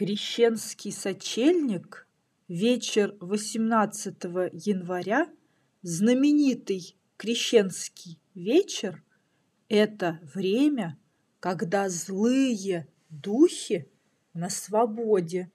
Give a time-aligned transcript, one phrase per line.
[0.00, 2.08] Крещенский сочельник,
[2.48, 5.28] вечер 18 января,
[5.82, 9.04] знаменитый Крещенский вечер–
[9.68, 10.98] это время,
[11.38, 13.90] когда злые духи
[14.32, 15.50] на свободе.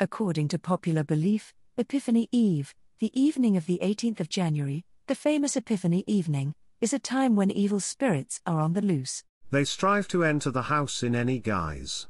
[0.00, 5.56] According to popular belief, Epiphany Eve, the evening of the 18th of January, the famous
[5.56, 9.22] Epiphany evening, is a time when evil spirits are on the loose.
[9.52, 12.08] They strive to enter the house in any guise.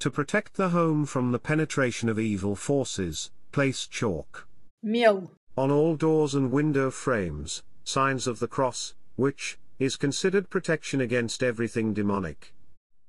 [0.00, 4.46] To protect the home from the penetration of evil forces, place chalk
[4.80, 11.00] Мел on all doors and window frames, signs of the cross, which is considered protection
[11.00, 12.54] against everything demonic.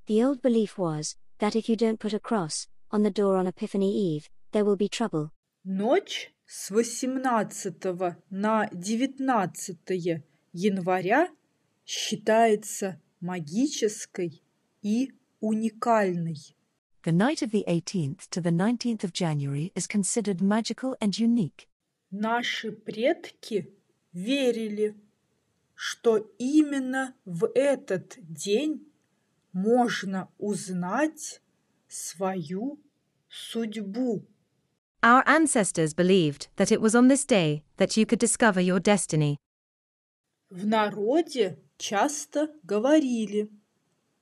[0.08, 3.46] The old belief was that if you don't put a cross on the door on
[3.46, 5.32] Epiphany Eve, there will be trouble.
[5.64, 11.30] Ночь с 18 на 19 января
[11.86, 14.42] считается магической
[14.82, 16.56] и уникальной.
[17.04, 21.68] The night of the 18th to the 19th of January is considered magical and unique.
[22.12, 23.74] Наши предки
[24.12, 24.96] верили,
[25.76, 28.86] что именно в этот день
[29.54, 31.42] можно узнать
[31.88, 32.80] свою
[33.30, 34.26] судьбу.
[35.02, 39.38] Our ancestors believed that it was on this day that you could discover your destiny.
[40.50, 43.50] В народе часто говорили,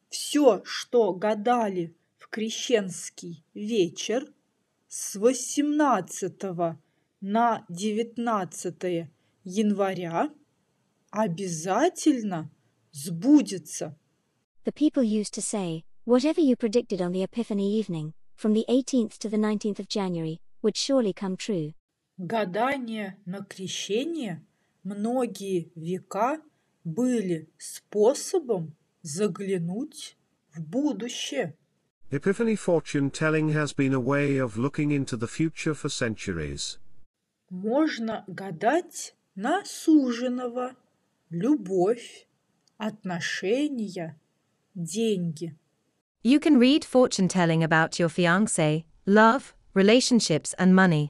[0.10, 4.33] все, что гадали в крещенский вечер
[4.87, 6.41] с 18
[7.21, 9.09] на 19
[9.43, 10.31] января,
[11.11, 12.51] обязательно
[12.93, 13.99] сбудется.
[14.65, 19.19] The people used to say, whatever you predicted on the Epiphany evening, from the 18th
[19.19, 21.75] to the 19th of January, would surely come true.
[22.19, 24.47] Гадания на крещение
[24.85, 26.41] многие века
[26.85, 30.17] были способом заглянуть
[30.55, 31.57] в будущее.
[32.12, 36.78] Epiphany fortune telling has been a way of looking into the future for centuries.
[37.50, 40.76] Можно гадать на суженого,
[41.30, 42.28] любовь,
[42.78, 44.20] отношения,
[44.74, 45.56] деньги.
[46.24, 51.10] You can read fortune telling about your fiancé, love, relationships, and money.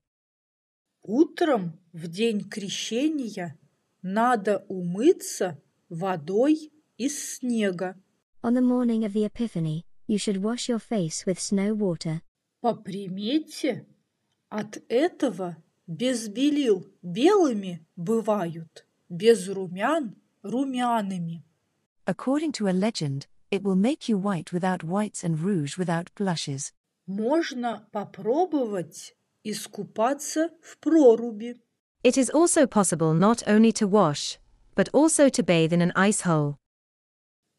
[1.03, 3.58] Утром в день крещения
[4.02, 7.96] надо умыться водой из снега.
[8.44, 12.22] On the morning of the Epiphany, you should wash your face with snow water.
[12.62, 13.85] По примете,
[14.50, 21.44] от этого без белил белыми бывают, без румян румяными.
[22.06, 26.74] According to a legend, it will make you white without whites and rouge without blushes.
[27.06, 31.62] Можно попробовать искупаться в проруби.
[32.03, 34.38] It is also possible not only to wash,
[34.75, 36.58] but also to bathe in an ice hole.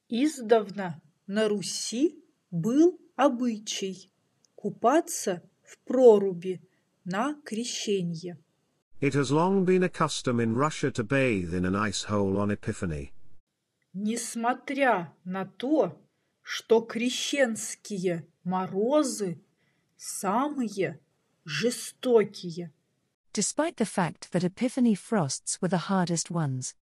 [0.09, 2.15] Издавна на Руси
[2.54, 4.12] был обычай
[4.56, 6.62] купаться в проруби
[7.04, 8.38] на крещенье.
[9.02, 12.52] It has long been a custom in Russia to bathe in an ice hole on
[12.52, 13.12] Epiphany.
[13.94, 16.00] Несмотря на то,
[16.42, 19.42] что крещенские морозы
[19.98, 21.00] самые
[21.44, 22.72] жестокие.
[23.34, 26.76] Despite the fact that Epiphany frosts were the hardest ones.